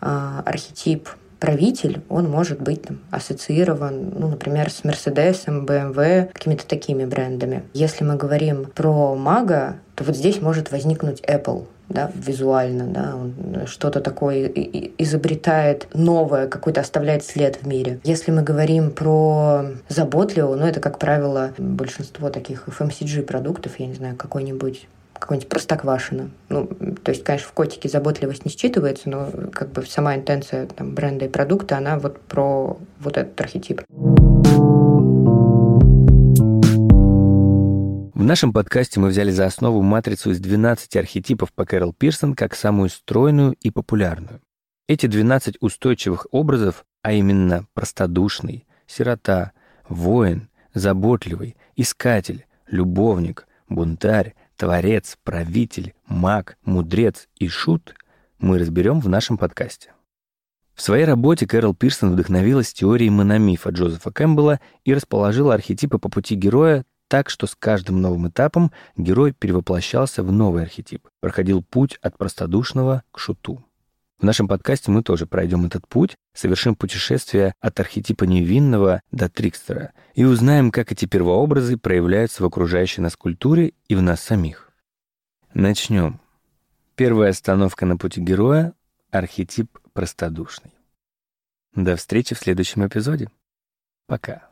а, 0.00 0.42
архетип 0.46 1.10
правитель, 1.38 2.00
он 2.08 2.30
может 2.30 2.62
быть 2.62 2.82
там, 2.82 3.00
ассоциирован, 3.10 4.14
ну, 4.18 4.28
например, 4.28 4.70
с 4.70 4.82
Мерседесом, 4.82 5.66
BMW, 5.66 6.32
какими-то 6.32 6.66
такими 6.66 7.04
брендами. 7.04 7.64
Если 7.74 8.02
мы 8.02 8.16
говорим 8.16 8.64
про 8.74 9.14
мага, 9.14 9.76
то 9.94 10.04
вот 10.04 10.16
здесь 10.16 10.40
может 10.40 10.72
возникнуть 10.72 11.20
Apple, 11.20 11.66
да, 11.88 12.10
визуально, 12.14 12.86
да, 12.86 13.16
он 13.16 13.66
что-то 13.66 14.00
такое 14.00 14.46
изобретает 14.46 15.88
новое, 15.94 16.48
какой-то 16.48 16.80
оставляет 16.80 17.24
след 17.24 17.56
в 17.62 17.66
мире. 17.66 18.00
Если 18.04 18.30
мы 18.30 18.42
говорим 18.42 18.90
про 18.90 19.66
заботливого, 19.88 20.56
ну, 20.56 20.66
это, 20.66 20.80
как 20.80 20.98
правило, 20.98 21.52
большинство 21.58 22.30
таких 22.30 22.68
FMCG 22.68 23.22
продуктов, 23.22 23.78
я 23.78 23.86
не 23.86 23.94
знаю, 23.94 24.16
какой-нибудь 24.16 24.88
какой-нибудь 25.18 25.48
простоквашино. 25.48 26.30
Ну, 26.48 26.66
то 27.02 27.10
есть, 27.10 27.24
конечно, 27.24 27.48
в 27.48 27.52
котике 27.52 27.88
заботливость 27.88 28.44
не 28.44 28.50
считывается, 28.50 29.02
но 29.06 29.28
как 29.52 29.72
бы 29.72 29.84
сама 29.84 30.14
интенция 30.14 30.66
там, 30.66 30.94
бренда 30.94 31.24
и 31.24 31.28
продукта, 31.28 31.76
она 31.76 31.98
вот 31.98 32.20
про 32.20 32.78
вот 33.00 33.16
этот 33.16 33.40
архетип. 33.40 33.82
Нашем 38.28 38.52
подкасте 38.52 39.00
мы 39.00 39.08
взяли 39.08 39.30
за 39.30 39.46
основу 39.46 39.80
матрицу 39.80 40.32
из 40.32 40.38
12 40.38 40.96
архетипов 40.96 41.50
по 41.50 41.64
Кэрол 41.64 41.94
Пирсон 41.94 42.34
как 42.34 42.54
самую 42.54 42.90
стройную 42.90 43.54
и 43.54 43.70
популярную. 43.70 44.42
Эти 44.86 45.06
12 45.06 45.56
устойчивых 45.60 46.26
образов, 46.30 46.84
а 47.00 47.12
именно 47.12 47.66
простодушный, 47.72 48.66
сирота, 48.86 49.52
воин, 49.88 50.50
заботливый, 50.74 51.56
искатель, 51.74 52.44
любовник, 52.66 53.48
бунтарь, 53.70 54.34
творец, 54.56 55.16
правитель, 55.24 55.94
маг, 56.06 56.58
мудрец 56.66 57.28
и 57.38 57.48
шут 57.48 57.94
мы 58.38 58.58
разберем 58.58 59.00
в 59.00 59.08
нашем 59.08 59.38
подкасте. 59.38 59.94
В 60.74 60.82
своей 60.82 61.06
работе 61.06 61.46
Кэрол 61.46 61.74
Пирсон 61.74 62.12
вдохновилась 62.12 62.74
теорией 62.74 63.08
мономифа 63.08 63.70
Джозефа 63.70 64.12
Кэмпбелла 64.12 64.60
и 64.84 64.92
расположила 64.92 65.54
архетипы 65.54 65.98
по 65.98 66.10
пути 66.10 66.34
героя 66.34 66.84
так, 67.08 67.30
что 67.30 67.46
с 67.46 67.54
каждым 67.54 68.00
новым 68.00 68.28
этапом 68.28 68.70
герой 68.96 69.32
перевоплощался 69.32 70.22
в 70.22 70.30
новый 70.30 70.62
архетип, 70.62 71.08
проходил 71.20 71.62
путь 71.62 71.98
от 72.02 72.16
простодушного 72.16 73.02
к 73.10 73.18
шуту. 73.18 73.64
В 74.18 74.24
нашем 74.24 74.48
подкасте 74.48 74.90
мы 74.90 75.02
тоже 75.02 75.26
пройдем 75.26 75.64
этот 75.64 75.86
путь, 75.86 76.16
совершим 76.34 76.74
путешествие 76.74 77.54
от 77.60 77.78
архетипа 77.78 78.24
невинного 78.24 79.00
до 79.12 79.28
трикстера 79.28 79.92
и 80.14 80.24
узнаем, 80.24 80.72
как 80.72 80.90
эти 80.90 81.06
первообразы 81.06 81.76
проявляются 81.76 82.42
в 82.42 82.46
окружающей 82.46 83.00
нас 83.00 83.16
культуре 83.16 83.74
и 83.86 83.94
в 83.94 84.02
нас 84.02 84.20
самих. 84.20 84.72
Начнем. 85.54 86.20
Первая 86.96 87.30
остановка 87.30 87.86
на 87.86 87.96
пути 87.96 88.20
героя— 88.20 88.74
архетип 89.12 89.78
простодушный. 89.92 90.72
До 91.74 91.94
встречи 91.94 92.34
в 92.34 92.38
следующем 92.38 92.86
эпизоде. 92.86 93.30
Пока. 94.06 94.47